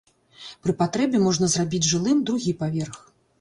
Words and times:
Пры 0.63 0.73
патрэбе 0.79 1.21
можна 1.25 1.49
зрабіць 1.57 1.83
жылым 1.91 2.25
другі 2.31 2.57
паверх. 2.65 2.99